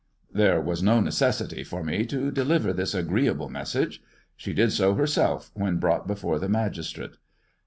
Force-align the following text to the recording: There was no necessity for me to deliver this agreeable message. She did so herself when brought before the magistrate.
There 0.33 0.59
was 0.59 0.81
no 0.81 0.99
necessity 0.99 1.63
for 1.63 1.83
me 1.83 2.07
to 2.07 2.31
deliver 2.31 2.73
this 2.73 2.95
agreeable 2.95 3.49
message. 3.49 4.01
She 4.35 4.51
did 4.51 4.71
so 4.73 4.95
herself 4.95 5.51
when 5.53 5.77
brought 5.77 6.07
before 6.07 6.39
the 6.39 6.49
magistrate. 6.49 7.17